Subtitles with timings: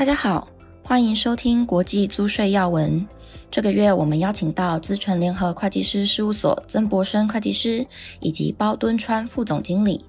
[0.00, 0.48] 大家好，
[0.82, 3.06] 欢迎收听国际租税要闻。
[3.50, 7.86] 这个月我们邀请到资诚联合会计师事务所曾博生会计师
[8.18, 10.02] 以及包敦川副总经理，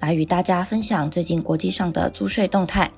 [0.00, 2.90] 来与大家分享最近国际上的租税动态。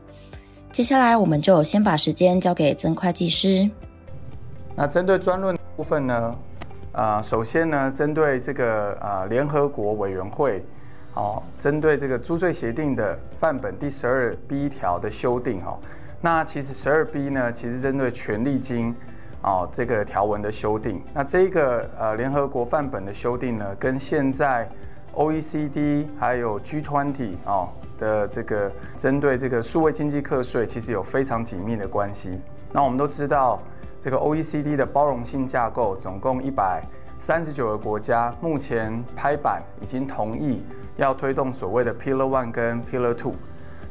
[0.72, 3.70] 接下来我们就先把时间交给曾会计师。
[4.74, 6.34] 那针对专论部分呢，
[6.92, 10.64] 啊，首先呢，针对这个啊联合国委员会，
[11.12, 15.78] 哦，针对这个租税协定的范本第十二 B 条的修订，哈。
[16.20, 18.92] 那其实十二 B 呢，其实针对权利金，
[19.42, 21.00] 哦，这个条文的修订。
[21.14, 24.68] 那这个呃联合国范本的修订呢，跟现在
[25.14, 27.68] OECD 还有 G20 哦
[27.98, 32.40] 的这个针对这个数位经济课税，其实有非常紧密的关系。
[32.72, 33.62] 那我们都知道，
[34.00, 36.82] 这个 OECD 的包容性架构总共一百
[37.20, 40.64] 三十九个国家，目前拍板已经同意
[40.96, 43.34] 要推动所谓的 Pillar One 跟 Pillar Two。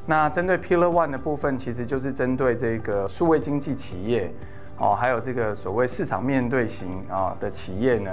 [0.10, 4.34] 那针对 Pillar One 的部分，其实就是针对这个数位经济企业，
[4.78, 8.10] 哦，还有这个所谓市场面对型啊的企业呢，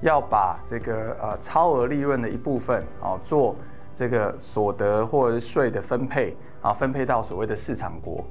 [0.00, 3.54] 要把这个呃超额利润的一部分哦做
[3.94, 8.24] 这个所得或者是税的分配啊，分配到所谓的市场国。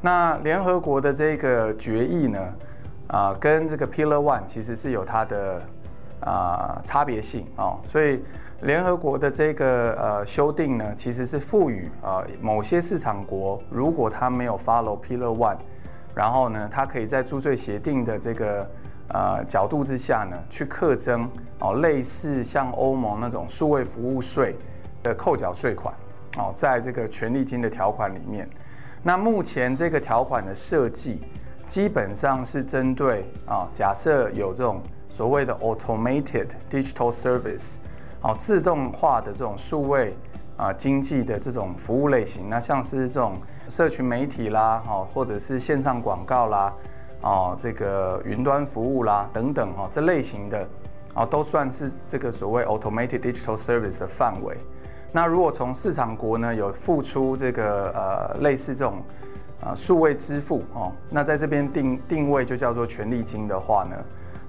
[0.00, 2.54] 那联合国的这个决议呢，
[3.06, 5.62] 啊，跟这个 Pillar One 其实是有它的
[6.18, 8.20] 啊差别性哦，所以。
[8.62, 15.56] 联合国的这个呃修订呢，其实是赋予啊某些市场国，如果他没有 follow Pillar One，
[16.14, 18.70] 然后呢，他可以在租税协定的这个
[19.08, 21.26] 呃角度之下呢，去课征
[21.60, 24.54] 哦类似像欧盟那种数位服务税
[25.02, 25.94] 的扣缴税款
[26.36, 28.46] 哦，在这个权利金的条款里面。
[29.02, 31.22] 那目前这个条款的设计，
[31.66, 37.76] 基本上是针对啊，假设有这种所谓的 automated digital service。
[38.22, 40.14] 哦，自动化的这种数位
[40.58, 43.32] 啊经济的这种服务类型，那像是这种
[43.70, 46.72] 社群媒体啦，哦，或者是线上广告啦，
[47.22, 50.68] 哦，这个云端服务啦等等，哈，这类型的，
[51.14, 54.54] 哦，都算是这个所谓 automated digital service 的范围。
[55.12, 59.02] 那如果从市场国呢有付出这个呃类似这种
[59.64, 63.96] 啊数位支付哦，那在这边定定位就叫做权利金的话呢，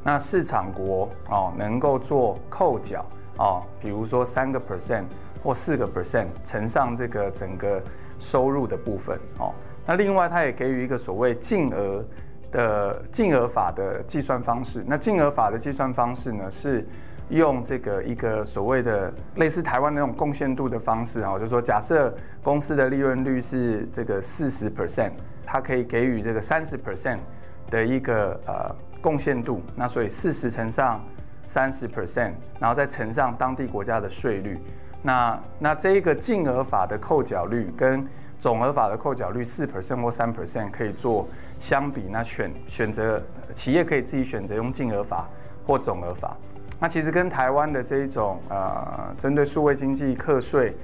[0.04, 3.06] 那市场国哦能够做扣缴。
[3.42, 5.06] 哦，比如说三个 percent
[5.44, 7.82] 或四个 percent 乘上这个整个
[8.20, 9.52] 收入的部分哦，
[9.84, 12.06] 那另外它也给予一个所谓净额
[12.52, 14.84] 的净额法的计算方式。
[14.86, 16.86] 那净额法的计算方式呢，是
[17.30, 25.14] 用这个一个所谓的类似台湾那种贡献度的方式哦，就是说假设公司的利润率是这个四十 percent，
[25.48, 27.18] 它可以给予这个三十 percent
[27.72, 31.04] 的一个呃贡献度，那所以四十乘上。
[31.46, 34.60] 三十 percent，然后再乘上当地国家的税率，
[35.02, 38.08] 那那这一个净额法的扣缴率跟
[38.40, 41.28] 总额法的扣缴率四 percent 或三 percent 可以做
[41.60, 43.22] 相比，那选选择
[43.54, 45.28] 企业可以自己选择用净额法
[45.66, 46.36] 或总额法。
[46.80, 50.76] 那其实跟台湾的这一种呃针对数位经济课税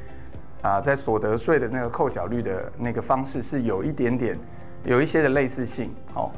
[0.62, 4.38] 啊，在所得税的那个扣缴率的那个方式是有一点点
[4.84, 6.30] 有一些的类似性，哦。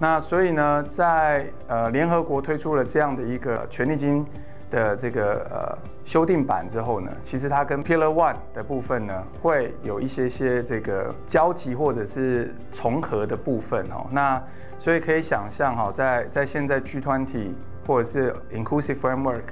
[0.00, 4.24] 那所以呢，在呃联合国推出了这样的一个权利金
[4.70, 14.06] 的这个呃修订版之后呢，其实它跟 Pillar One 的部分呢，会有一些些这个交集或者是重合的部分哦。
[14.12, 14.40] 那
[14.78, 17.48] 所以可以想象哈，在在现在 G20
[17.84, 19.42] 或者是 Inclusive Framework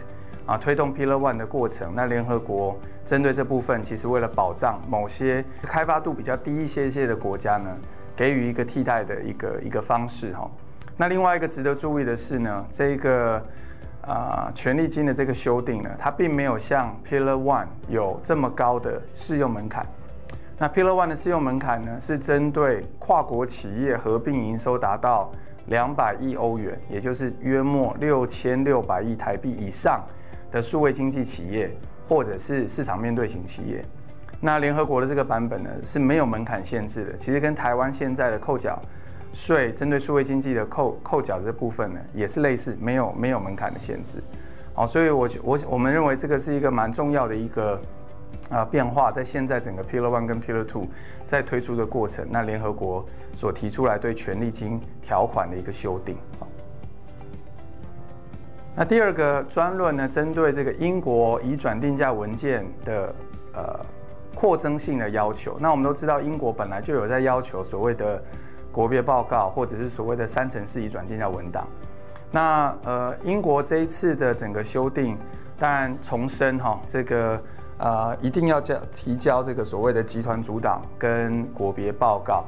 [0.46, 7.76] 啊推动 Pillar One 的过程，那联合国针对这部分，其实为了保障某些开发度比较低一些些的国家呢。
[8.16, 10.50] 给予一个替代的一个一个方式哈，
[10.96, 13.40] 那另外一个值得注意的是呢，这个
[14.00, 19.84] 啊、权利金的这个修订呢，它并没有像 Pillar One 有这么高的适用门槛。
[20.58, 25.30] 那 Pillar One 的适用门槛呢，是针对跨国企业合并营收达到
[25.66, 30.02] 两百亿欧元，也就是约莫六千六百亿台币以上
[30.50, 31.70] 的数位经济企业，
[32.08, 33.84] 或者是市场面对型企业。
[34.38, 38.80] 那联合国的这个版本呢，是没有门槛限制的，其实跟台湾现在的扣缴
[39.32, 44.22] 税针对数位经济的扣扣缴这部分呢，也是类似，没有没有门槛的限制。
[44.74, 47.80] 好，所以我我我们认为这个是一个蛮重要的一个
[48.50, 50.86] 啊变化，在现在整个 Pillar One 跟 Pillar Two
[51.24, 56.14] 在推出的过程，那联合国所提出来对权利金条款的一个修订。
[56.38, 56.46] 好
[58.76, 63.14] 那第二个专论呢，针对这个英国已转定价文件的
[63.54, 63.80] 呃。
[64.36, 68.22] 扩增性的要求，那我们都知道，英国本来就有在要求所谓的
[68.70, 71.66] 国别报告，或者是所谓的三层式移转定价文档。
[72.30, 75.16] 那呃，英国这一次的整个修订，
[75.58, 77.40] 当然重申哈，这个
[77.78, 82.44] 呃一定要交提交这个所谓的集团主档跟国别报告。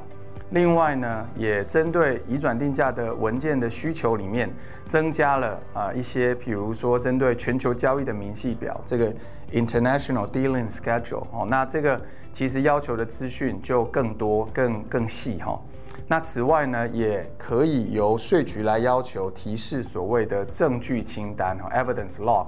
[0.51, 4.49] 另外呢，也针对移转定价的文件的需求里面，
[4.87, 9.13] 增加了啊、呃、一些，譬如说针对全球交易的明细表，这个
[9.51, 12.01] International Dealing Schedule 哦，那这个
[12.31, 15.59] 其实要求的资讯就更多、更更细哈、
[16.07, 22.47] 那此外呢，也可以由税局来要求提示所谓的证据清单、哦、（Evidence Log）。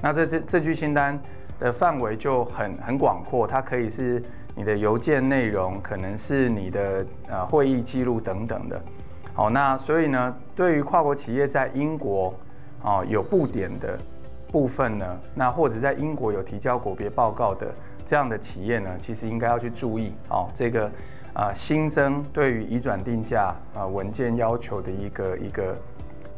[0.00, 1.20] 那这这证据清单
[1.58, 4.22] 的范围就很很广阔，它可以是。
[4.56, 8.82] 你的邮件内容可能是你的呃会议记录等等的，
[9.32, 12.34] 好，那所以呢，对于跨国企业在英国
[12.82, 13.96] 哦有布点的
[14.50, 17.66] 部分呢，那或者在英国有提交国别报告的
[18.04, 20.90] 这样的企业呢，其实应该要去注意哦，这个
[21.32, 25.76] 啊、新增对于移转定价啊、文件要求的一个一个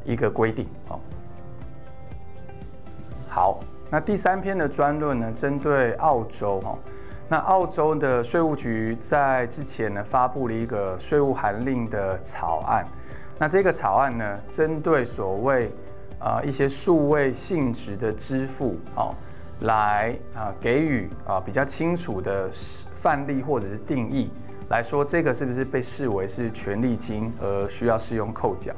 [0.04, 1.00] 一个规定哦。
[3.28, 3.60] 好，
[3.90, 6.78] 那第三篇的专论呢，针对澳洲哦。
[7.28, 12.86] 那澳洲的税务局在之前呢发布了一个税务函令的草案。
[13.38, 15.72] 那这个草案呢，针对所谓
[16.22, 19.14] 啊、一些数位性质的支付，哦，
[19.62, 22.48] 来啊、给予啊、比较清楚的
[22.94, 24.30] 范例或者是定义
[24.68, 28.72] 来说，这个是不是被视为是权利金而需要适用扣缴？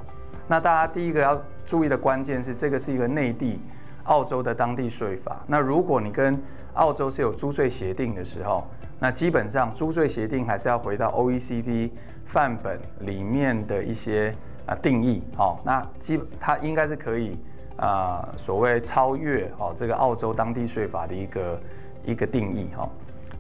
[0.49, 3.61] 那大家第一个要注意的关键是，这个是一个内地
[4.05, 5.43] 澳洲的当地税法。
[5.47, 6.41] 那如果你跟
[6.75, 8.67] 澳洲是有租税协定的时候，
[8.99, 11.91] 那基本上租税协定还是要回到 OECD
[12.25, 14.35] 范本里面的一些
[14.67, 17.39] 啊定义，好，那基它应该是可以
[17.77, 21.61] 啊所谓超越哦这个澳洲当地税法的一个
[22.05, 22.89] 一个定义哈。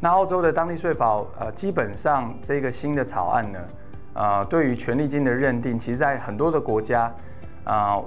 [0.00, 3.59] 那澳洲的当地税法呃基本上这个新的草案呢，
[4.15, 7.12] 呃对于权利金的认定，其实在很多的国家
[7.65, 8.00] 啊。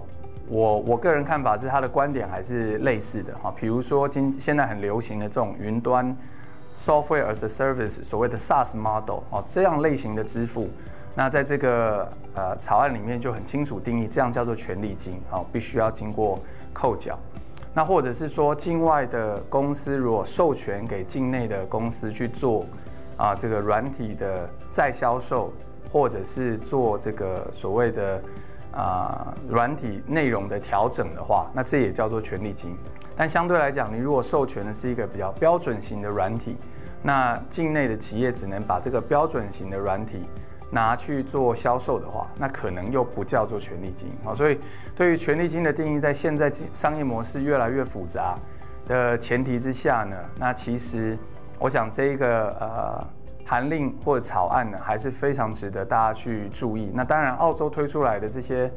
[0.50, 3.54] 我我个人看法是，他的观点还是类似的哈。
[3.54, 6.16] 比如说，今现在很流行的这种云端
[6.78, 10.70] software as a service，所谓的 SaaS model 哦，这样类型的支付，
[11.18, 16.38] 那在这个呃草案里面就很清楚定义，这样叫做权利金，哦，必须要经过
[16.72, 17.18] 扣缴。
[17.74, 22.64] 那或者是说，境外的公司如果授权给境内的公司去做
[23.18, 25.52] 啊这个软体的再销售，
[25.92, 28.22] 或者是做这个所谓的。
[28.74, 32.78] 啊，软体内容的调整的话，那这也叫做权利金。
[33.16, 36.56] 但相对来讲，你如果授权的是一个比较标准型的软体，
[37.02, 40.28] 那境内的企业只能把这个标准型的软体
[40.70, 44.10] 拿去做销售的话，那可能又不叫做权利金。
[44.26, 44.60] 啊，所以
[44.96, 48.36] 对于权利金的定义，在现在商业模式越来越复杂
[48.86, 51.18] 的前提之下呢，那其实
[51.60, 53.08] 我想这一个呃。
[53.50, 56.92] 函令或者草案呢，还是非常值得大家去注意。
[56.94, 58.70] 那当然，澳洲推出来的这些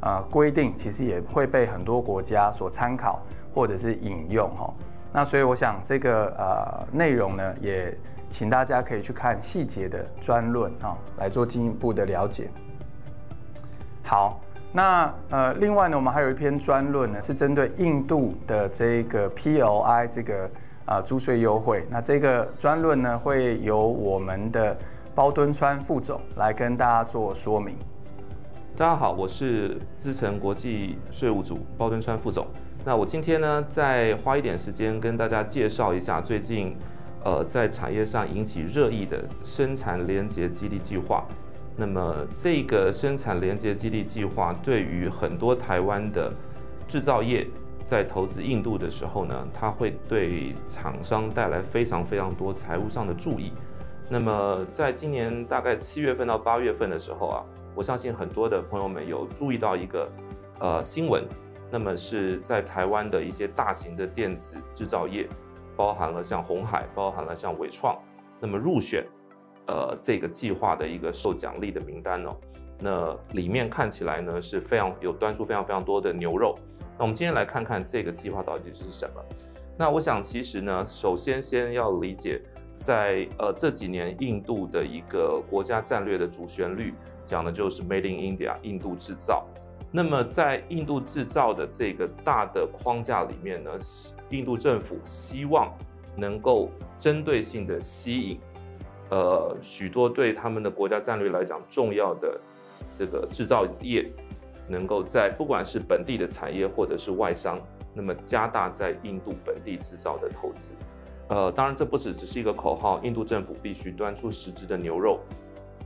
[0.00, 3.22] 呃规定，其实也会被很多国家所参考
[3.54, 4.74] 或者是引用哈。
[5.12, 7.96] 那所以我想这个呃内容呢，也
[8.30, 12.50] 请大家可以去看细节的专论啊，来做进一步的了解。
[14.02, 14.40] 好，
[14.72, 20.50] 那呃另外呢，我们还有一篇专论呢，是针对印度的这个 PLI 这个。
[20.86, 21.84] 啊，租税优惠。
[21.90, 24.76] 那这个专论呢，会由我们的
[25.16, 27.74] 包敦川副总来跟大家做说明。
[28.76, 32.46] 大家好，我是资诚国际税务组包敦川副总。
[32.84, 36.76] 那我今天呢，再花一点时间跟大家介绍一下最近，
[37.24, 41.24] 呃，在产业上引起热议的生产连结激励计划。
[41.76, 46.32] 那么，这个生产连结激励计划对于很多台湾的
[46.88, 47.46] 制造业。
[47.84, 53.52] 在投资印度的时候呢，它会对厂商带来非常非常多财务上的注意。
[54.10, 57.44] 那么，在今年大概七月份到八月份的时候啊，
[57.76, 60.10] 我相信很多的朋友们有注意到一个
[60.58, 61.22] 呃新闻，
[61.70, 65.28] 那么是在台湾的一些大型的电子制造业，
[65.76, 67.96] 包含了像鸿海，包含了像纬创，
[68.40, 69.04] 那么入选
[69.66, 72.36] 呃这个计划的一个受奖励的名单哦。
[72.78, 76.54] 那里面看起来呢是非常有端出非常非常多的牛肉。
[76.98, 79.22] 那我们今天来看看这个计划到底是什么。
[79.78, 82.40] 那我想，其实呢，首先先要理解
[82.78, 86.94] 在，在呃这几年印度的一个国家战略的主旋律，
[87.26, 89.46] 讲的就是 Made in India，印度制造。
[89.92, 93.70] 那么在印度制造的这个大的框架里面呢，
[94.30, 95.72] 印度政府希望
[96.16, 98.40] 能够针对性的吸引，
[99.10, 102.40] 呃许多对他们的国家战略来讲重要的
[102.90, 104.10] 这个制造业。
[104.68, 107.60] 能够在不管是本地的产业或者是外商，
[107.94, 110.72] 那么加大在印度本地制造的投资。
[111.28, 115.20] 呃，当然这不只只是一个口号，印度政府必须端出实质的牛肉。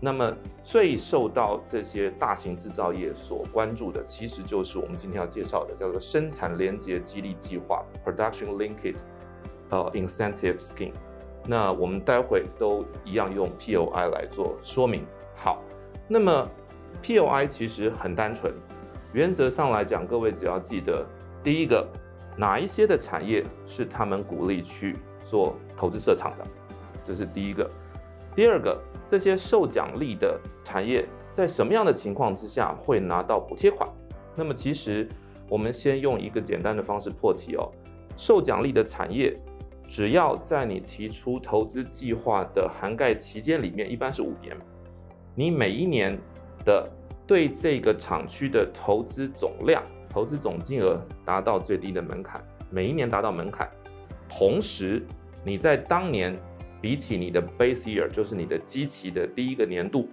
[0.01, 9.01] 那么最受到这些大型制造业所关注的，其实就是我们今天要介绍的，叫做生产连结激励计划 （Production Linked
[9.69, 10.95] 呃 Incentive Scheme）。
[11.47, 15.05] 那我们待会都一样用 POI 来做说明。
[15.37, 15.63] 好。
[16.13, 16.51] 那么
[17.05, 18.53] POI 其实很单纯，
[19.13, 21.07] 原则上来讲，各位只要记得，
[21.41, 21.87] 第一个，
[22.37, 26.45] 哪一些的产业是他们鼓励去做投资设厂的，
[27.05, 27.71] 这是第一个。
[28.41, 33.87] 第二个，这些受奖励的产业在什么样的情况之下会拿到补贴款？
[34.35, 35.07] 那么其实
[35.47, 37.71] 我们先用一个简单的方式破题哦，
[38.17, 39.37] 受奖励的产业。
[39.87, 44.57] 只要在你提出投资计划的涵盖期间里面，一般是五年，
[45.35, 46.19] 你每一年
[46.65, 46.91] 的
[47.27, 53.69] 对这个厂区的投资总量、投资总金额达到最低的门槛，每一年达到门槛，
[54.31, 55.05] 同时
[55.45, 56.35] 你在当年
[56.81, 60.09] 比起你的 base year，就是你的基期的第一个年度，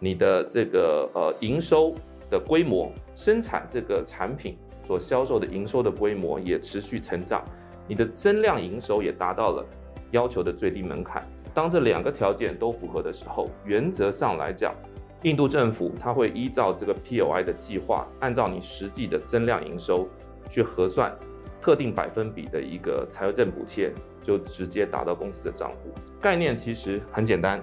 [0.00, 1.94] 你的这个呃营收
[2.30, 7.44] 的规模、生产这个产品所销售的营收的规模也持续成长。
[7.88, 9.64] 你的增量营收也达到了
[10.10, 11.22] 要求的最低门槛。
[11.54, 14.74] 当这两个条件都符合的时候，原则上来讲，
[15.22, 20.08] 印度政府它会依照这个 POI 的计划，按照你实际的增量营收
[20.50, 21.14] 去核算
[21.60, 25.92] 特定百分比的一个财政补贴，就直接打到公司的账户。
[26.20, 27.62] 概念其实很简单，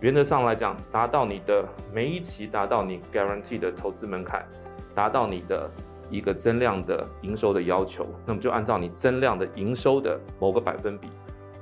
[0.00, 4.46] 原则上来讲，达到你的每一期达到你 guarantee 的投资门槛，
[4.94, 5.70] 达到你的。
[6.10, 11.06] 一个增量的营收的要求，那么就按照你增量的营收的某个百分比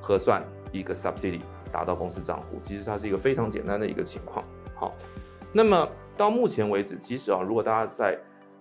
[0.00, 0.40] 核算
[0.70, 1.40] 一个 subsidy
[1.72, 2.60] 打到公司账户。
[2.62, 4.44] 其实它是一个非常简单的一个情况。
[4.76, 4.96] 好，
[5.52, 8.16] 那么到目前为止，其实啊，如果大家在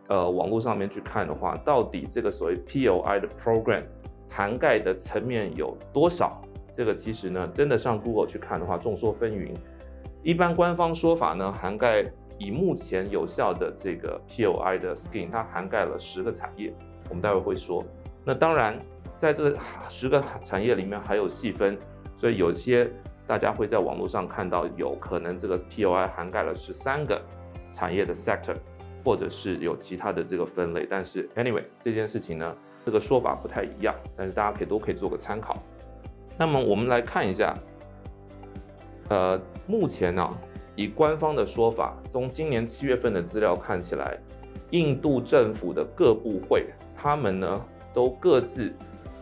[0.08, 3.84] 呃网络上面去看的话，到底这个所谓 POI 的 program
[4.30, 6.42] 涵盖的层面有多少？
[6.72, 9.54] 这个其实呢，真的上 Google 去看的话，众说纷纭。
[10.24, 12.06] 一般官方说法呢，涵盖。
[12.38, 16.74] 以目前有效的这个 POI 的 skin，它涵盖了十个产业，
[17.08, 17.82] 我们待会会说。
[18.26, 18.78] 那当然，
[19.18, 19.56] 在这
[19.88, 21.80] 十个产业里面还有细分，
[22.14, 22.92] 所以有些
[23.26, 27.22] 大家会在网络上看到，有可能这个 POI 涵盖了十三个
[27.72, 28.58] 产业的 sector，
[29.06, 30.86] 或者是有其他的这个分类。
[30.90, 35.56] 但是 anyway 这件事情呢，这个说法不太一样，但是大家可以都可以做个参考。
[36.38, 37.54] 那么我们来看一下，
[39.10, 40.30] 呃，目前呢、
[40.76, 44.18] 以官方的说法，从今年七月份的资料看起来，
[44.72, 48.74] 印度政府的各部会，他们呢都各自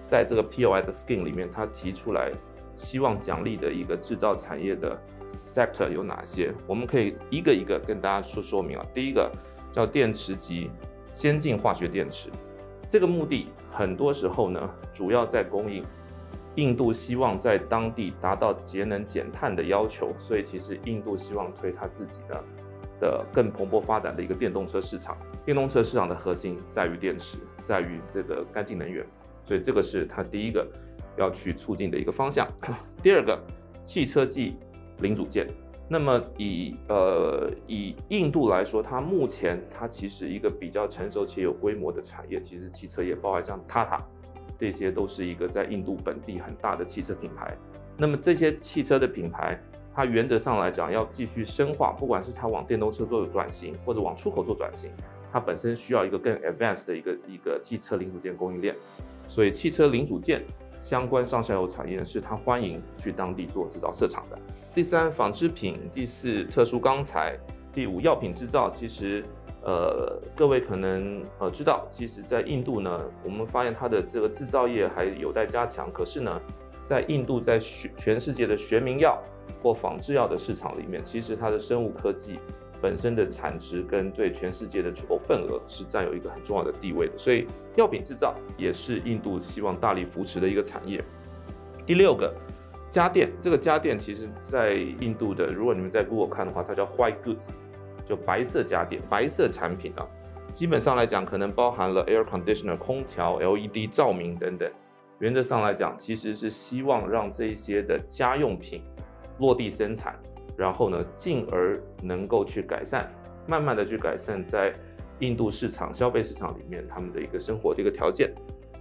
[0.08, 2.32] 在这个 POI 的 scheme 里面，他提出来
[2.76, 5.00] 希望奖励的一个制造产业的
[5.30, 6.52] sector 有哪些？
[6.66, 8.86] 我们可以一个一个跟大家说说明啊。
[8.94, 9.32] 第一个
[9.74, 10.70] 叫电池级
[11.14, 12.30] 先进化学电池，
[12.88, 15.84] 这个目的很多时候呢，主要在供应。
[16.56, 22.44] 印度希望在当地达到节能减碳的要求，所以其实印度希望推它自己的
[23.00, 25.18] 的更蓬勃发展的一个电动车市场。
[25.44, 29.04] 电动车市场的核心在于电池，在于这个干净能源，
[29.44, 30.64] 所以这个是它第一个
[31.18, 32.48] 要去促进的一个方向。
[33.02, 33.36] 第二个，
[33.84, 34.56] 汽车及
[35.00, 35.48] 零组件。
[35.88, 44.00] 那么以呃以印度来说，它目前它其实一个比较成熟且有规模的产业，其实汽车业包含像 Tata。
[44.56, 47.58] 这些都是一个在印度本地很大的汽车品牌。
[47.98, 49.60] 那么这些汽车的品牌，
[49.94, 54.92] 它原则上来讲要继续深化，不管是它往电动车做转型，或者往出口做转型，
[55.32, 58.76] 它本身需要一个更 advanced 的一个一个汽车零组件供应链。
[59.28, 60.46] 所以汽车零组件
[60.80, 64.38] 相关上下游产业是它欢迎去当地做制造设厂的。
[64.74, 67.38] 第三，纺织品；第四，特殊钢材；
[67.72, 68.72] 第五，药品制造。
[68.72, 69.24] 其实。
[69.66, 75.90] 呃，各位可能呃知道，其实，在印度呢，我们发现它的这个制造业还有待加强。
[75.90, 76.42] 可是呢，
[76.84, 79.18] 在印度，在全全世界的学名药
[79.62, 82.42] 或仿制药的市场里面，其实它的生物科技
[82.82, 87.18] 本身的产值跟对全世界的出口份额是占有一个很重要的地位的。
[87.18, 91.02] 所以，药品制造也是印度希望大力扶持的一个产业。
[91.86, 92.36] 第六个，
[92.94, 97.48] 家电，这个家电其实在印度的，如果你们在 Google 看的话，它叫 White Goods。
[98.06, 100.06] 就白色家电、白色产品啊，
[100.54, 104.72] 基本上来讲，可能包含了 air conditioner 空调、LED 照明等等。
[105.18, 108.84] 原则上来讲，其实是希望让这一些的家用品
[109.40, 110.16] 落地生产，
[110.56, 113.12] 然后呢，进而能够去改善，
[113.48, 114.72] 慢慢的去改善在
[115.18, 118.32] 印度市场消费市场里面他们的一个生活的一个条件。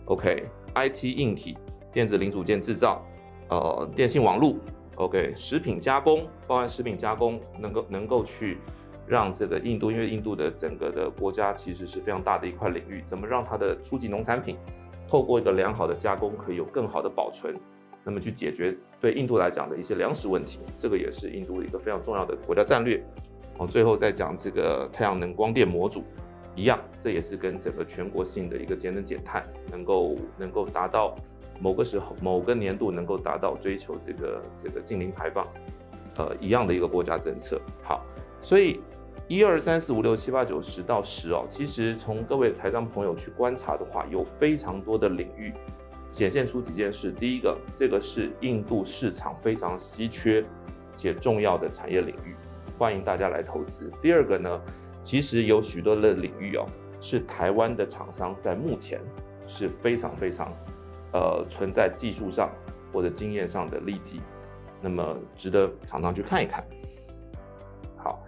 [0.05, 1.57] OK，IT、硬体、
[1.91, 3.03] 电子零组件制造，
[3.49, 4.55] 呃，电信网络
[4.97, 8.59] ，OK，食品加工，包含食品加工，能够能够去。
[9.05, 14.57] 让这个印度，因为印度的整个的国家其实是非常大的一块领域，怎么让它的初级农产品
[15.09, 17.55] 透过一个良好的加工，可以有更好的保存，
[18.05, 23.05] 那么去解决对印度来讲的一些粮食问题，这个也是印度的一个非常重要的国家战略。
[23.59, 26.05] 好，最后再讲这个太阳能光电模组，
[26.55, 31.15] 一样，这也是跟整个全国性的一个节能减碳，能够能够达到
[31.61, 35.47] 某个时候某个年度能够达到追求这个这个净零排放，
[36.17, 37.61] 呃，一样的一个国家政策。
[37.83, 38.05] 好。
[38.41, 38.81] 所以
[39.29, 45.53] 一二三四五六七八九十到十哦，其实从各位台商朋友去观察的话，有非常多的领域
[46.11, 47.13] 显现出几件事。
[47.13, 50.45] 第一个，这个是印度市场非常稀缺
[50.97, 52.35] 且重要的产业领域，
[52.77, 53.89] 欢迎大家来投资。
[54.01, 54.61] 第二个呢，
[55.03, 56.67] 其实有许多的领域哦，
[57.01, 59.01] 是台湾的厂商在目前
[59.47, 60.53] 是非常非常
[61.13, 62.51] 呃存在技术上
[62.93, 64.21] 或者经验上的利基，
[64.81, 66.65] 那么值得厂商去看一看。
[67.97, 68.23] 好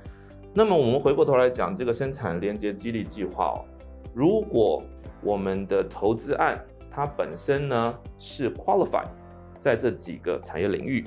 [0.52, 3.64] 那么我们回过头来讲这个生产连接激励计划哦，
[4.14, 4.82] 如果
[5.22, 9.04] 我们的投资案它本身呢是 qualify
[9.58, 11.04] 在这几个产业领域，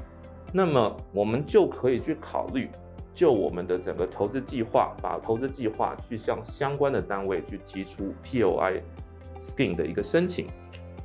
[0.52, 2.70] 那么我们就可以去考虑
[3.14, 8.82] 就我们的整个投资计划，把投资计划去向相关的单位去提出 POI
[9.38, 10.48] scheme 的一个申请。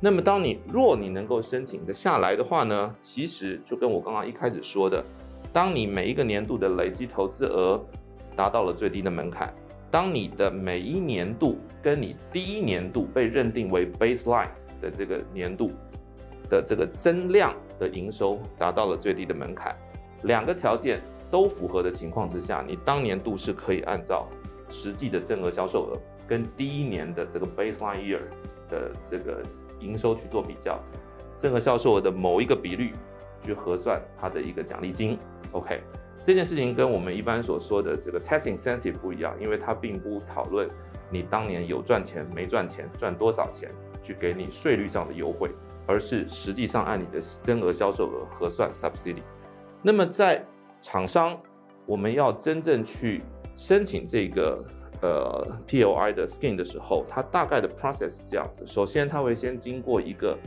[0.03, 5.01] 那么当你若你能够申请的下来的话呢，其实就跟我刚刚一开始说的，
[5.53, 7.81] 当你每一个年度的累积投资额
[8.35, 9.53] 达到了最低的门槛。
[9.89, 14.49] 当你的每一年度跟你第一年度被认定为 baseline
[14.81, 15.71] 的这个年度
[16.49, 19.73] 的这个增量的营收达到了最低的门槛，
[20.23, 24.27] 两个条件都符合的情况之下，你当年度是可以按照
[24.67, 28.19] 实际的正额销售额跟第一年的这个 baseline year
[28.69, 29.41] 的这个
[29.83, 30.79] 营收去做比较，
[31.37, 32.93] 正额销售额的某一个比率
[33.41, 35.17] 去核算它的一个奖励金。
[35.51, 35.81] OK。
[36.25, 40.65] 这件事情跟我们一般所说的这个 tax incentive 不一样，因为它并不讨论
[41.09, 43.69] 你当年有赚钱没赚钱，赚多少钱
[44.01, 45.51] 去给你税率上的优惠，
[45.85, 49.21] 而是实际上按你的增额销售额核算 subsidy。
[49.81, 50.41] 那么在
[50.79, 51.37] 厂商
[51.85, 53.21] 我们要真正去
[53.57, 54.63] 申请这个
[55.03, 60.37] 呃 POI 的 skin 的时候，它大概的 process 是这样子：首先，它会先经过一个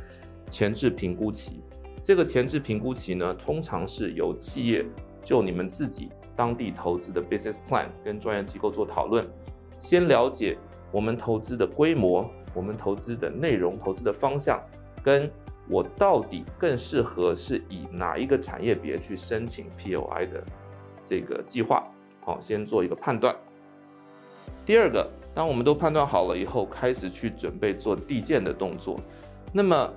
[0.51, 1.61] 前置评估期，
[2.03, 4.85] 这个前置评估期呢，通常是由企业。
[5.23, 9.27] 就你们自己当地投资的 business plan 跟专业机构做讨论，
[9.81, 10.57] 先了解
[10.93, 14.63] 我们投资的规模、我们投资的内容、投资的方向，
[15.03, 15.29] 跟
[15.69, 20.45] 我到底更适合是以哪一个产业别去申请 POI 的
[21.03, 21.85] 这个计划，
[22.25, 23.35] 好，先做一个判断。
[24.67, 29.01] 第二个，当我们都判断好了以后，开始去准备做递件的动作。
[29.53, 29.91] 那么，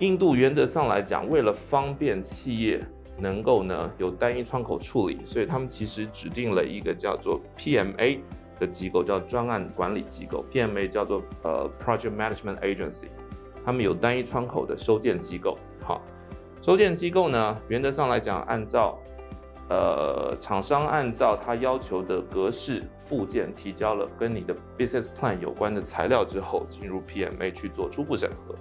[0.00, 2.84] 印度原则上来讲，为了方便企业。
[3.22, 8.18] 能够呢有单一窗口处理，所以他们其实指定了一个叫做 PMA
[8.58, 10.42] 的机构，叫专案管理机构。
[10.50, 13.08] PMA 叫做呃 Project Management Agency，
[13.62, 15.54] 他们有单一窗口的收件机构。
[15.82, 16.00] 好，
[16.62, 18.98] 收件机构呢，原则上来讲，按照
[19.70, 28.54] 呃厂商按照他要求的格式附件提交了跟你的 Business Plan 有关的材料之后，进入 PMA 去做初步审核。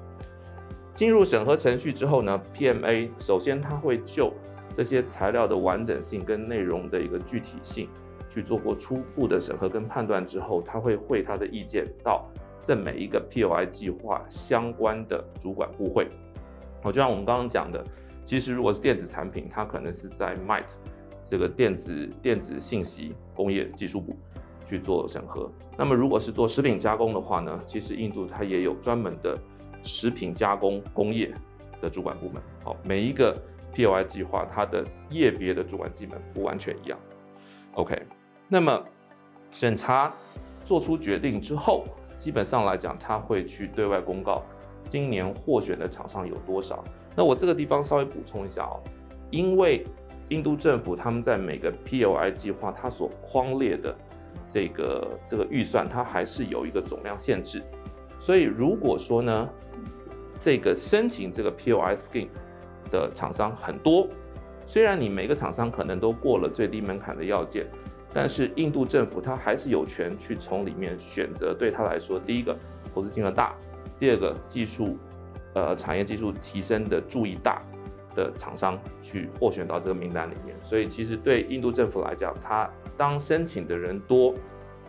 [0.94, 4.32] 进入审核程序之后呢，PMA 首先他会就
[4.74, 7.90] 这些材料的完整性跟内容的一个具体性
[8.30, 12.30] 去做过初步的审核跟判断之后，他会汇他的意见到
[12.62, 16.08] 这每一个 POI 计划相关的主管部会。
[16.84, 17.84] 好，就像我们刚刚讲的，
[18.24, 20.76] 其实如果是电子产品，它可能是在 MIT
[21.30, 24.16] 这个电子电子信息工业技术部
[24.66, 25.52] 去做审核。
[25.78, 29.38] 那么如果是做食品加工的话呢，其实印度它也有专门的。
[29.82, 31.34] 食品加工工业
[31.82, 33.34] 的主管部门，好，每一个
[33.74, 37.00] POI 计划，它的业别的主管机门不完全一样。
[37.76, 37.98] OK，
[38.50, 38.84] 那么
[39.54, 40.14] 审查
[40.66, 41.86] 做出决定之后，
[42.18, 44.44] 基本上来讲，他会去对外公告
[44.90, 46.84] 今年获选的厂商有多少。
[47.16, 48.84] 那我这个地方稍微补充一下哦，
[49.32, 49.88] 因为
[50.30, 53.96] 印度政府他们在每个 POI 计划，它所框列的
[54.48, 57.62] 这个这个预算，它还是有一个总量限制。
[58.18, 59.50] 所以如果说呢，
[60.38, 62.30] 这个申请这个 POI scheme
[62.92, 64.08] 的厂商很多，
[64.66, 67.66] 虽然你每个厂商可能都过了最低门槛的要件，
[68.14, 72.56] 但是印度政府它还是有权去从里面选择对他来说，第一个
[72.94, 73.56] 投资金额大，
[74.00, 74.98] 第二个技术
[75.56, 77.62] 呃产业技术提升的注意大
[78.16, 80.56] 的厂商去获选到这个名单里面。
[80.62, 84.34] 所以其实对印度政府来讲，它当申请的人多。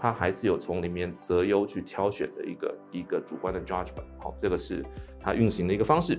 [0.02, 4.82] 他还是有从里面择优去挑选的一个一个主观的 judgment，好，这个是
[5.20, 6.18] 它运行的一个方式。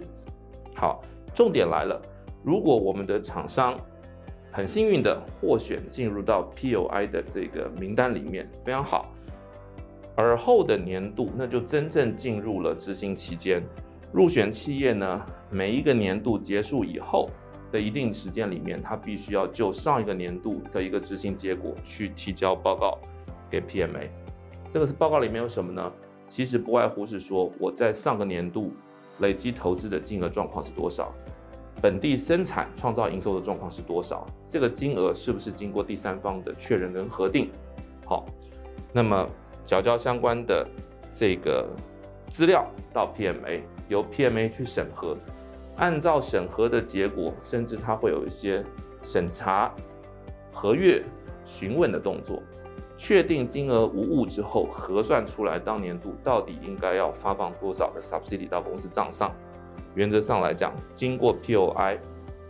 [0.76, 1.02] 好，
[1.34, 2.00] 重点来了，
[2.44, 3.76] 如果我们的厂商
[4.52, 9.12] 很幸运的获选进入到 POI 的这个名单里面，非常好。
[10.16, 13.64] 而后的年度，那就真正进入了执行期间。
[14.14, 17.30] 入选企业呢，每一个年度结束以后
[17.72, 22.98] 的一定时间里面，他必须要就上一个年度的一个执行结果去提交报告。
[23.50, 24.08] 给 PMA，
[24.72, 25.92] 这个是报告里面有什么呢？
[26.26, 28.72] 其实不外乎是说我在上个年度
[29.20, 31.14] 累积投资的金额状况是多少，
[31.82, 34.26] 本地生产创造营收的状况是多少？
[34.48, 37.50] 这个金额是不是经过第三方的确认跟核定？
[38.06, 38.26] 好，
[38.94, 39.28] 那么
[39.66, 40.66] 缴交相关的
[41.12, 41.68] 这个
[42.30, 43.60] 资料到 PMA，
[43.90, 45.18] 由 PMA 去审核，
[45.82, 48.64] 按照审核的结果，甚至它会有一些
[49.02, 49.74] 审查、
[50.54, 51.04] 核阅、
[51.44, 52.40] 询问的动作，
[52.96, 59.34] 确定金额无误之后，核算出来当年度到底应该要发放多少的 subsidy 到公司账上。
[59.96, 61.98] 原则上来讲，经过 POI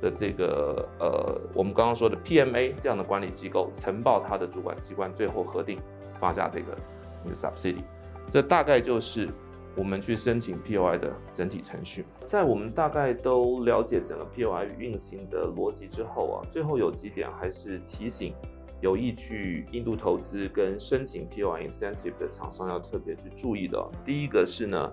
[0.02, 5.80] 的这个呃，我们刚刚说的 PMA 这样的管理机构呈报他的主管机关，最后核定
[6.20, 6.78] 发下这个
[7.26, 7.82] 一个 subsidy，
[8.30, 9.30] 这大概就是
[9.76, 12.06] 我们去申请 POI 的整体程序。
[12.24, 18.34] 在我们大概都了解整个 POI 运行的逻辑之后啊，最后有几点还是提醒
[18.82, 23.84] 有意去印度投资跟申请 POI incentive 的厂商要特别去注意的。
[24.06, 24.92] 第一个是呢，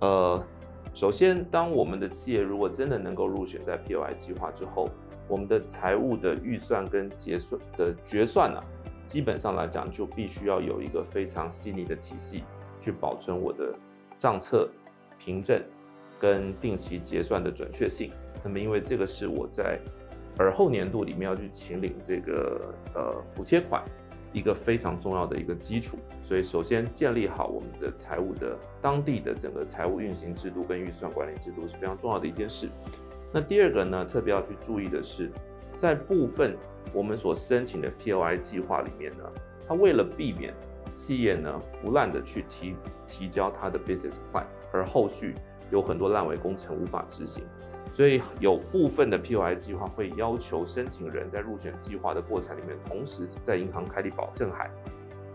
[0.00, 0.44] 呃。
[0.92, 4.88] 首先，当我们的企业如果真的能够入选在 POI 计划之后，
[5.26, 8.64] 我们的财务的预算跟结算的决算呢、啊，
[9.04, 12.44] 基本上来讲就必须要有一个非常细腻的体系
[12.78, 13.74] 去保存我的
[14.18, 14.68] 账册
[15.18, 15.62] 凭证
[16.18, 18.10] 跟定期结算的准确性。
[18.42, 19.78] 那么，因为这个是我在
[20.38, 23.82] 尔后年度里面要去请领这个呃补贴款。
[24.32, 32.68] 一个非常重要的一个基础，所以首先建立好我们的财务的当地的整个财务运行制度跟预算管理制度是非常重要的一件事。
[33.32, 35.30] 那第二个呢，特别要去注意的是，
[35.76, 36.56] 在部分
[36.92, 39.22] 我们所申请的 POI 计划里面呢，
[39.68, 40.52] 它为了避免
[40.94, 42.76] 企业呢腐烂的去提
[43.06, 45.34] 提交它的 business plan，而后续
[45.70, 47.44] 有很多烂尾工程无法执行。
[47.90, 54.70] 所以有部分的 POI 计划会要求申请人在入选计划的过程里面，同时在银行开立保证函。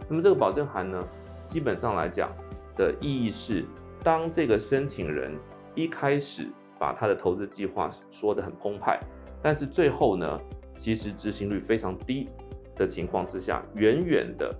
[0.09, 1.07] 那么这个保证函呢，
[1.45, 2.29] 基本上来讲
[2.75, 3.63] 的意义是，
[4.03, 5.37] 当这个申请人
[5.75, 8.99] 一开始把他的投资计划说得很澎湃，
[9.43, 10.41] 但是最后呢，
[10.75, 12.27] 其实执行率非常低
[12.75, 14.53] 的情况之下，远远的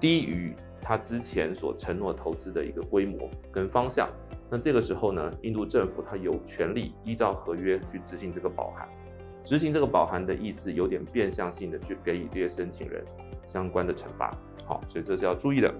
[0.00, 4.08] 低于他之前所承诺投资的一个规模跟方向。
[4.48, 8.88] 那这个时候呢，印度政府它有权利依照合约去执行这个保函，
[9.44, 13.04] 执行这个保函的意思有点变相性的去给予这些申请人
[13.46, 14.36] 相关的惩罚。
[14.66, 15.72] 好，所以这是要注意的。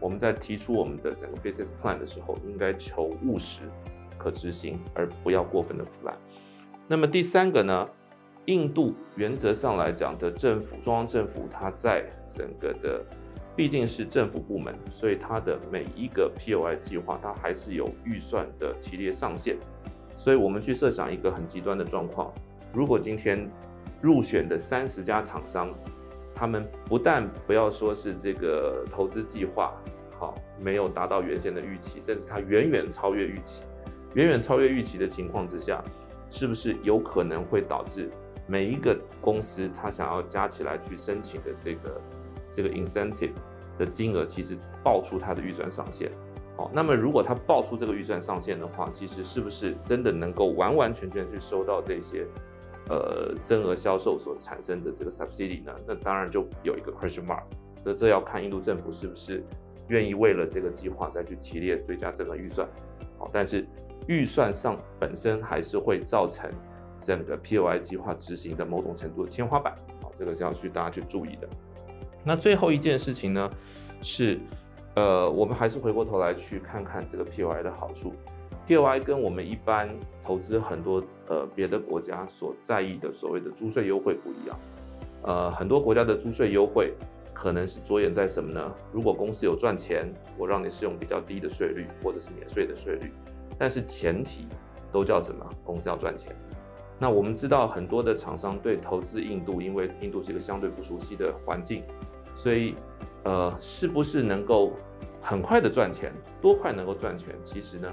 [0.00, 3.62] 我们在提出我们的整个 business plan 的时候，应该求务实、
[4.18, 6.14] 可执行，而不要过分的腐烂。
[6.86, 7.88] 那么第三个呢，
[8.44, 13.02] 印度原则上来讲的政府，中央政府它在整个的。
[13.56, 19.56] 毕竟是政府部门，所以它的每一个 POI 计划，它还是有预算的提列上限。
[20.16, 22.32] 所以我们去设想一个很极端的状况：
[22.72, 23.48] 如果今天
[24.00, 25.72] 入选的三十家厂商，
[26.34, 29.72] 他们不但不要说是这个投资计划
[30.18, 33.62] 好没有达到原先的预期，甚至它远远超越预期，
[34.14, 35.80] 远远超越预期的情况之下，
[36.28, 38.10] 是不是有可能会导致
[38.48, 42.00] 每一个公司它想要加起来去申请的这个？
[42.54, 43.32] 这个 incentive
[43.76, 46.08] 的金额其实爆出它的预算上限，
[46.56, 52.24] 好，那么如果它爆出这个预算上限的话，其实是不是真的能够完完全全去收到这些
[52.88, 55.74] 呃增额销售所产生的这个 subsidy 呢？
[55.84, 57.42] 那当然就有一个 question mark，
[57.84, 59.42] 这这要看印度政府是不是
[59.88, 62.68] 愿意为了这个计划再去提列追加增额预算，
[63.18, 63.66] 好，但是
[64.06, 66.48] 预算上本身还是会造成
[67.00, 71.48] 整个 POI 计划执行的某种程度的天花板，好，这个是要去大家去注意的。
[72.24, 73.50] 那最后一件事情呢，
[74.00, 74.40] 是，
[74.94, 78.14] 呃，我们还是回过头来去看看这个 POI 的好处。
[78.66, 84.58] POI 跟我们一般投资很多呃别的国家所在意的所谓的租税优惠不一样。
[85.22, 86.94] 呃，很多国家的租税优惠
[87.34, 88.74] 可能是着眼在什么呢？
[88.90, 93.12] 如果公司有赚钱，我让你适用比较低的税率或者是免税的税率，
[93.58, 94.46] 但是前提
[94.90, 95.44] 都叫什么？
[95.62, 96.34] 公司要赚钱。
[96.98, 101.82] 那我们知道很多的厂商对投资印度，因为印度是一个相对不熟悉的环境。
[102.34, 102.74] 所以，
[103.22, 104.72] 呃，是不是能够
[105.22, 107.34] 很快的赚钱，多快能够赚钱？
[107.42, 107.90] 其实呢，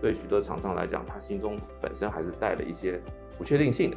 [0.00, 3.02] 对许多厂商来讲，他心中本身还是带了一些
[3.36, 3.96] 不确定性的。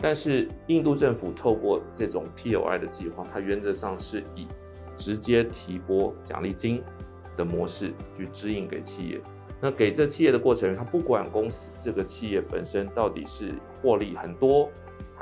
[0.00, 4.46] 但是，印度政府透过这种 POI 的计划，它原则上是以
[4.96, 6.82] 直接提拨奖励金
[7.36, 9.20] 的模式去支应给企业。
[9.60, 14.68] 那给这企业的过程，他不管公司这个企业本身到底是获利很多。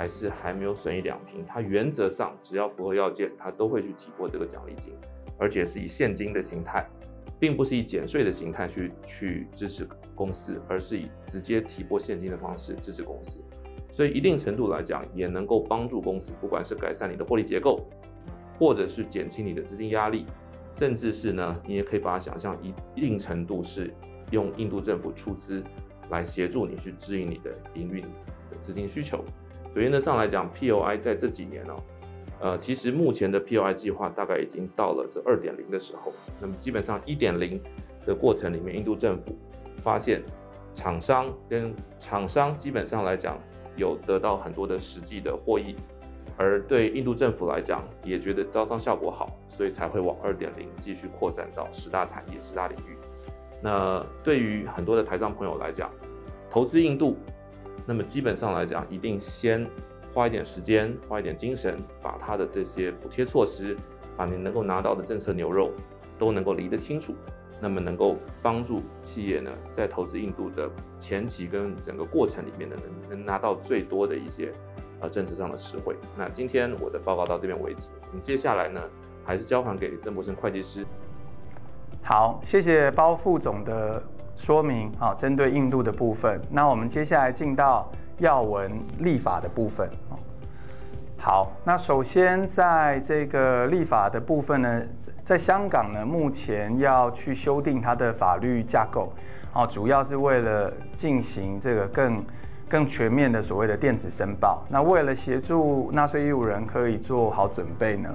[0.01, 4.95] 还是还没有损益两平，它原则上只要符合要件，它都会去提拨这个奖励金，
[5.37, 6.89] 而且是以现金的形态，
[7.39, 13.45] 并不是以减税的形态去去支持公司，而是以直接提拨现金的方式支持公司。
[13.91, 17.87] 所以一定程度来讲，也能够帮助公司，不管是改善你的获利结构，
[18.59, 20.25] 或者是减轻你的资金压力，
[20.73, 23.93] 甚至是呢，你也可以把它想象一定程度是
[24.31, 25.63] 用印度政府出资
[26.09, 29.23] 来协助你去指引你的营运的资金需求。
[29.73, 31.77] 所以原则上来讲，POI 在这几年、哦，
[32.41, 36.13] 呃，其实目前的 POI 计划大概已经到了这二点零的时候。
[36.41, 37.63] 那么基本上一点零
[38.05, 39.37] 的过程里面，印度政府
[39.77, 40.25] 发现
[40.75, 43.39] 厂商跟厂商基本上来讲
[43.77, 45.77] 有得到很多的实际的获益，
[46.37, 52.97] 而对印度政府来讲也觉得招商效果好，所以才会往二点零继续扩散到十大产业、十大领域。
[53.63, 55.89] 那对于很多的台商朋友来讲，
[56.51, 57.17] 投资印度。
[57.87, 59.69] 那么基本上来讲，一定先
[60.15, 63.77] 花一点时间，花一点精神，把它的这些补贴措施，
[64.17, 65.73] 把你能够拿到的政策牛肉
[66.19, 67.15] 都能够理得清楚，
[67.61, 72.77] 那么能够帮助企业呢，在投资印度的前期跟整个过程里面呢，
[73.09, 74.53] 能能拿到最多的一些
[75.01, 75.97] 呃政策上的实惠。
[76.17, 78.81] 那今天我的报告到这边为止，我们接下来呢，
[79.25, 80.85] 还是交还给郑博生会计师。
[82.03, 84.03] 好，谢谢包副总的。
[84.41, 89.87] 说明啊，针对印度的部分，那我们接下来进到要闻立法的部分。
[91.19, 94.83] 好，那首先在这个立法的部分呢，
[95.23, 99.13] 在香港呢，目前要去修订它的法律架构，
[99.53, 102.25] 哦，主要是为了进行这个更
[102.67, 104.65] 更全面的所谓的电子申报。
[104.71, 108.09] 那为了协助纳税义务人可以做好准备呢，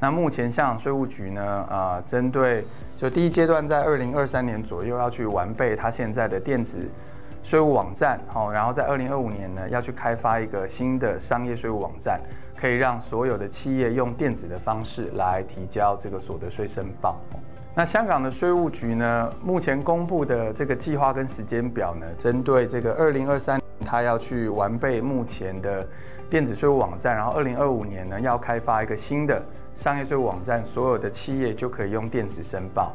[0.00, 2.64] 那目前香港税务局呢，呃，针对
[2.96, 6.78] 就第一阶段在二零二三年左右要去完备它现在的电子
[7.42, 12.20] 税务网站，好，然后在二零二五年呢要去开发一个新的商业税务网站，
[12.56, 17.20] 可以让所有的企业用电子的方式来提交这个所得税申报。
[17.74, 25.84] 那香港的税务局呢，目前公布的这个计划跟时间表呢，针对这个二零二三年，它要去完备目前的
[26.30, 29.42] 电子税务网站，然后二零二五年呢要开发一个新的。
[29.78, 32.92] 商业税务网站，所有的企业就可以用电子申报。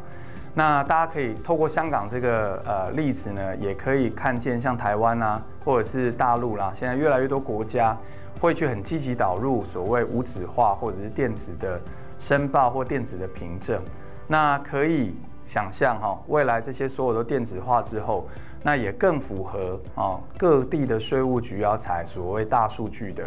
[0.54, 7.98] 那大家可以透过香港这个呃例子呢，也可以看见像台湾啊，或者是大陆啦，现在越来越多国家
[8.42, 11.80] 会去很积极导入所谓无纸化或者是电子的
[12.20, 13.82] 申报或电子的凭证。
[14.28, 15.16] 那可以
[15.46, 18.28] 想象哈，未来这些所有的电子化之后，
[18.62, 23.24] 那也更符合啊各地的税务局要采所谓大数据的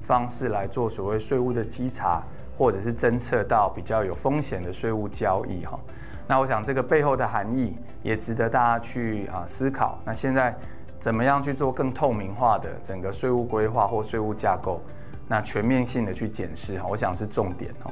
[0.00, 2.22] 方式来做所谓税务的稽查。
[2.60, 5.80] 或者是侦测到比较有风险的税务交易哈，
[6.26, 9.98] 那我想这个背后的含义也值得大家去啊思考。
[10.04, 10.54] 那现在
[10.98, 14.78] 怎么样去做更透明化的整个税务规划或税务架构？
[15.26, 17.90] 那全面性的去检视哈，我想是重点哦。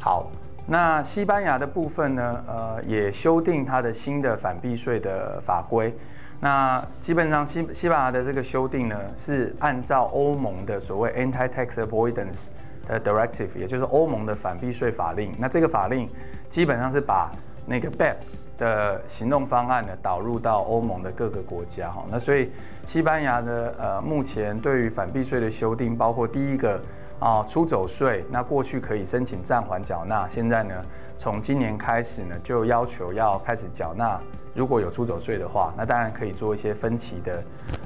[0.00, 0.26] 好，
[0.66, 5.96] 那西班牙的部分呢，呃，也修订它的新的反避税的法规。
[6.40, 12.48] 那基本上西西班牙的这个修订呢，是按照欧盟的所谓 Anti-Tax Avoidance。
[12.90, 15.32] 呃，directive，也就是欧盟的反避税法令。
[15.38, 16.08] 那这个法令
[16.48, 17.30] 基本上是把
[17.64, 22.04] 那个 BEPS 的行动方案呢导入到欧盟的各个国家哈。
[22.10, 22.50] 那所以
[22.84, 26.82] 西班牙的呃目前对于反避税的修订，包括第一个
[27.20, 30.74] 啊出走税，那过去可以申请暂缓缴纳，现在呢
[31.16, 34.20] 从今年开始呢就要求要开始缴纳。
[34.52, 37.42] 如果有出走税的话，那当然可以做一些分期的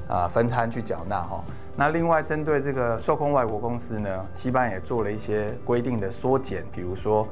[0.07, 1.43] 啊分摊去缴纳哈。
[1.77, 7.27] 那另外，针对这个受控外国公司呢，西班牙也做了一些规定的缩减，比如说，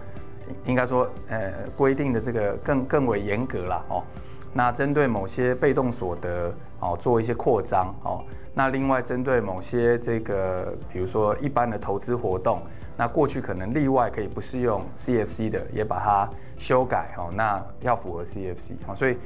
[0.65, 4.03] 应该说，呃，规定的这个更更为严格了哦。
[4.51, 8.21] 那针对某些被动所得哦，做一些扩张哦。
[8.53, 12.62] 那另外，针对某些这个，比如说一般的投资活动，
[12.97, 17.29] 那过去可能例外可以不适用 CFC 的，也把它修改哦。
[17.34, 18.95] 那要符合 CFC 哦。
[18.95, 19.17] 所以，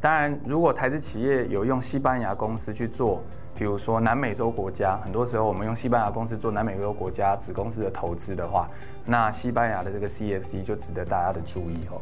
[0.00, 3.22] 当然，如果台资企业有用西班牙公司去做。
[3.54, 8.68] 比如说南美洲国家，很多时候我们用西班牙公司做南美洲国家子公司的投资的话，
[9.04, 12.00] 那西班牙的这个 CFC 就值得大家的注意哦。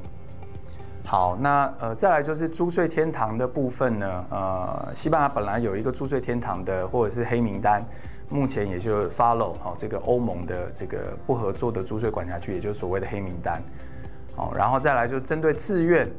[1.02, 7.83] 好，那呃再来就是租税天堂的部分呢，呃，西班牙本来有一个租税天堂的或者是黑名单，
[8.28, 13.62] 目前也就 follow 好这个欧盟的这个不合作的租税管辖区，也就是所谓的黑名单。
[14.34, 16.10] 好，然后再来就针对自愿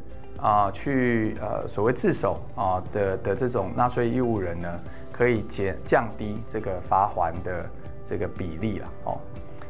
[0.42, 4.68] 啊去呃所谓自首啊的的这种纳税义务人呢。
[5.10, 7.66] 可以减降低这个罚还的
[8.06, 9.18] 这个比例了哦。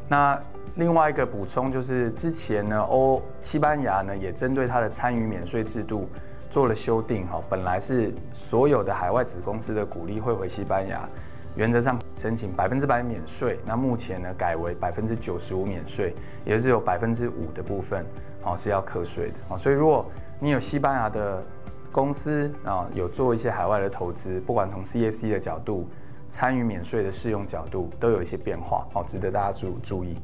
[0.06, 0.38] 那
[0.74, 6.06] 另外一个补充就是，之前呢，欧西班牙呢也针对它的参与免税制度
[6.50, 7.40] 做了修订哈。
[7.48, 11.08] 本来是所有的海外子公司的股利汇回西班牙，
[11.56, 13.58] 原则上申请百分之百免税。
[13.64, 18.04] 那目前呢改为百分之九十五免税，也就是有百分之五的部分
[18.44, 19.58] 哦是要课税的哦。
[19.58, 20.06] 所以如果
[20.40, 21.42] 你有西班牙的
[21.90, 25.88] 公司啊，有做一些海外的投资，不管从 CFC 的角度、
[26.30, 30.16] 参与免税的适用角度，都有一些变化，好，值得大家注注意。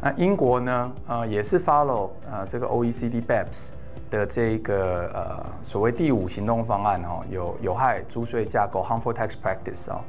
[0.00, 3.70] 那英国呢，呃，也是 follow 呃这个 OECD BEPS
[4.10, 10.00] 的这个呃所谓第五行动方案哦，有有害租税架构 （harmful tax practice） 哦。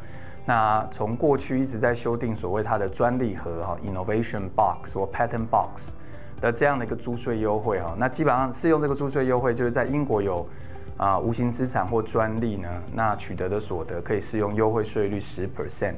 [0.45, 5.93] 那从过去一直在修订所谓它的专利盒哈 （innovation box） 或 patent box
[6.41, 7.93] 的这样的一个租税优惠哈。
[7.97, 10.47] 那基本上适用这个租税优惠，就是在英国有
[10.97, 15.95] 啊、无形资产或专利呢，那取得的所得可以适用优惠税率十 percent。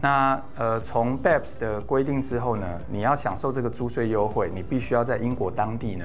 [0.00, 6.04] 那呃从 BEPS 的规定之后呢，你要享受这个租税优惠，你必须要在英国当地呢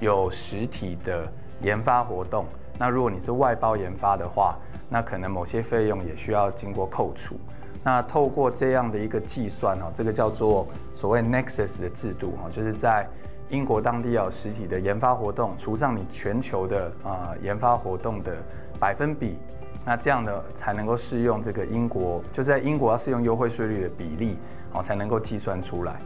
[0.00, 1.26] 有实体的
[1.62, 2.44] 研发活动。
[2.78, 4.56] 那如果你是外包研发的话，
[4.88, 7.36] 那可能某些费用也需要经过扣除。
[7.82, 13.08] 那透过这样的一个计算哦，这个叫做所谓 Nexus 的制度哈，就是在
[13.48, 18.36] 英国当地要有实体的研发活动，除上你全球的啊研发活动的
[18.80, 19.38] 百分比，
[19.84, 24.36] 那这样的才能够适用这个英国，就在英国要适用优惠税率的比例
[24.72, 25.96] 哦，才能够计算出来。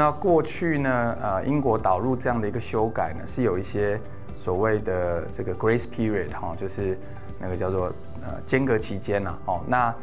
[0.00, 4.00] 那过去呢，呃，英国导入这样的一个修改呢，是有一些
[4.34, 6.98] 所谓的这个 Grace Period 哈，就是
[7.38, 7.92] 那个叫做。
[8.22, 9.94] 呃，间隔期间呢，哦，那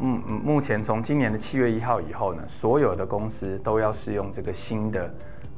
[0.00, 5.08] 嗯嗯，目前从今年的七月一号以后呢，所有的公司都要适用这个新的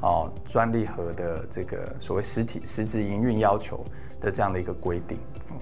[0.02, 3.82] 哦专利盒的这个所谓实体实质营运要求
[4.20, 5.18] 的这样的一个规定。
[5.50, 5.56] 嗯，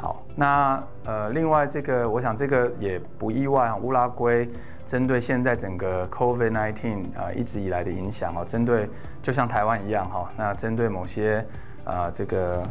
[0.00, 4.48] 好，那呃，另外这个我想这个也不意外，乌拉圭
[4.86, 8.88] 针对现在整个 COVID-19 啊一直以来的影响哦，针对
[9.22, 11.44] 就像台湾一样哈，那针对某些
[11.84, 12.62] 啊这个。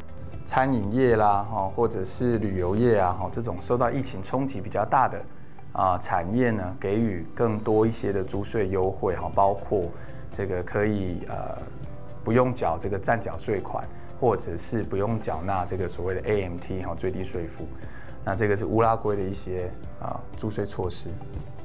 [0.46, 5.22] 餐饮业啦，哈，或者是旅游业啊，哈，这种受到疫情冲击比较大的
[5.74, 9.84] 啊产业呢，给予更多一些的租税优惠，哈，包括
[10.32, 11.56] 这个可以呃
[12.24, 13.86] 不用缴这个暂缴税款，
[14.20, 17.66] 或者是不用缴纳这个所谓的 AMT 哈最低税负。
[18.26, 21.08] 那这个是乌拉圭的一些啊租税措施。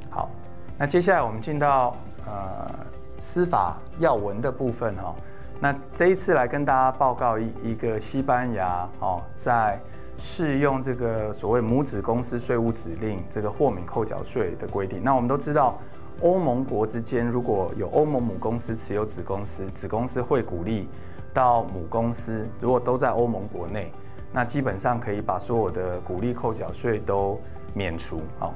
[0.09, 0.31] 好，
[0.79, 2.71] 那接下来我们进到呃
[3.19, 5.15] 司法要闻的部分哈。
[5.61, 9.79] 那这一次来跟大家报告一一个西班牙哦，在
[10.19, 15.01] 适用这个所谓母子公司税务指令这个豁免扣缴税的规定。
[15.03, 15.79] 那我们都知道，
[16.21, 20.89] 欧盟国之间如果有欧盟母公司持有子公司，子公司会鼓励
[21.35, 23.91] 到母公司，如果都在欧盟国内，
[24.33, 27.39] 那基本上可以把所有的股利扣缴税都
[27.75, 28.23] 免除。
[28.39, 28.55] 好，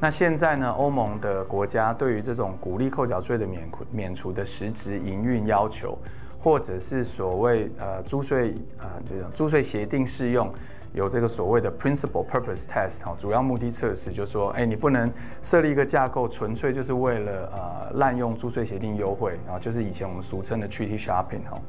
[0.00, 5.98] 那现在呢，欧盟的国家对于这种股利扣缴税的免免除的实质营运要求。
[6.44, 10.52] 或者是所谓呃租税啊，这种租税协定适用
[10.92, 15.08] 有这个所谓的 principal purpose test 哈，主要目的测试，就是说，哎，你不能
[15.40, 21.62] 设立一个架构，纯粹就是为了呃滥用租税协定优惠啊，就是以前我们俗称的 treaty shopping 哈。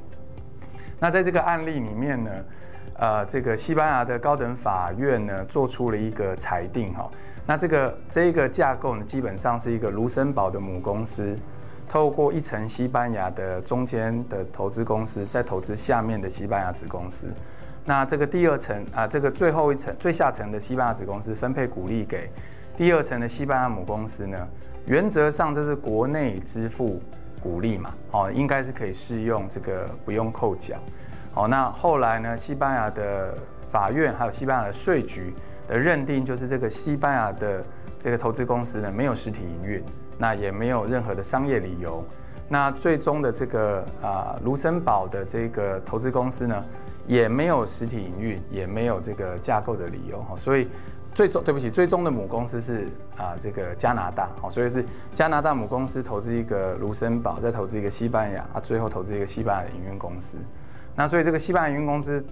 [1.03, 2.31] 那在这个案例里面呢，
[2.95, 7.11] 呃，这个西班牙的高等法院呢做出了一个裁定哈，
[7.45, 11.37] 那这个这个架构呢，基本上是一个卢森堡的母公司。
[11.89, 17.27] 透过一层西班牙的中间的投资公司，再投资下面的西班牙子公司，
[17.83, 22.31] 那这个第二层啊，这个最后一层最下层的西班牙子公司分配股利给
[22.77, 24.47] 第二层的西班牙母公司呢，
[24.85, 27.01] 原则上这是国内支付
[27.43, 30.77] 鼓励嘛，哦，应该是可以适用这个不用扣缴，
[31.35, 33.37] 哦，那后来呢，西班牙的
[33.69, 35.33] 法院还有西班牙的税局
[35.67, 37.61] 的认定就是这个西班牙的
[37.99, 39.83] 这个投资公司呢没有实体营运。
[40.15, 42.05] 那也没有任何的商业理由，
[42.47, 46.63] 那最终的这个啊卢森堡的这个投资公司呢，
[47.07, 50.67] 也没有实体营运，也没有这个架构的理由哈，所以
[51.13, 60.37] 最终对不起，最终的母公司是啊这个加拿大，哦，所以是加拿大母公司投资一个卢森堡，再投资一个西班牙啊，最后投资一个西班牙的营运公司，
[60.95, 62.23] 那所以这个西班牙营运公司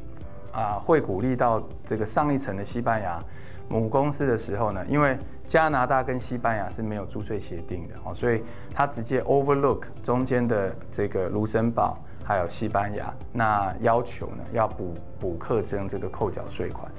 [0.51, 3.23] 啊会鼓励到这个上一层的西班牙
[3.69, 16.91] 母公司的时候呢，因为加拿大跟西班牙是没有租税协定的哦，所以他直接 overlook 中间的这个卢森堡还有西班牙，那要求呢要补补课征这个扣缴税款，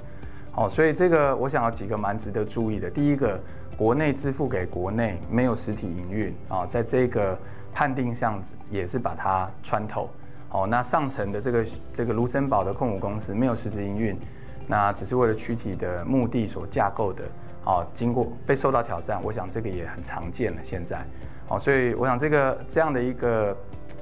[0.55, 2.89] 哦，所以这个我想要几个蛮值得注意的。
[2.89, 3.39] 第一个，
[3.75, 7.37] 国内支付给国内没有实体营运啊，在这个
[7.73, 10.09] 判定上也是把它穿透。
[10.51, 14.17] 哦，那上层的这个这个卢森堡的控股公司没有实质营运。
[14.65, 17.23] 那只是为了躯体的目的所架构的，
[17.65, 20.63] 哦，经过被受到挑战，我想这个也很常见了。
[20.63, 21.03] 现在，
[21.49, 23.57] 哦，所以我想这个这样的一个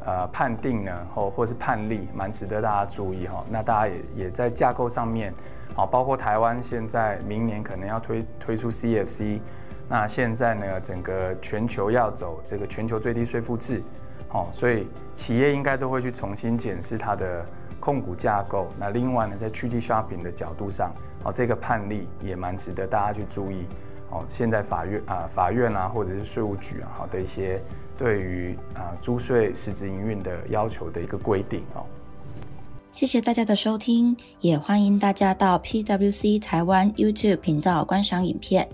[0.05, 3.43] 呃判定呢，或或是判例，蛮值得大家注意哈。
[3.49, 5.33] 那大家也也在架构上面，
[5.75, 9.39] 好，包括台湾现在明年可能要推推出 CFC，
[9.87, 13.81] 那现在呢，整个全球要走这个全球最低税负制，
[14.27, 17.45] 好，所以企业应该都会去重新检视它的。
[17.81, 20.93] 控股架构，那另外呢，在 treaty shopping 的角度上，
[21.23, 23.65] 哦，这个判例也蛮值得大家去注意。
[24.11, 27.59] 哦，现在法院啊、法院啊，或者是税务局啊，好的一些
[27.97, 31.83] 对于啊租税实质营运的要求的一个规定哦。
[32.91, 38.67] 谢谢大家的收听，也欢迎大家到 PWC 台湾 YouTube 频道观赏影片，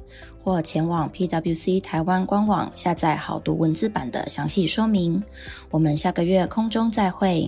[0.43, 5.23] 或前往 PWC 台湾官网下载好读文字版的详细说明。
[5.69, 7.47] 我们下个月空中再会。